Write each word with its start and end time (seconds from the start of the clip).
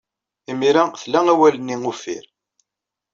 Imir-a, 0.51 0.83
tla 1.01 1.19
awal-nni 1.33 1.75
uffir. 1.91 2.25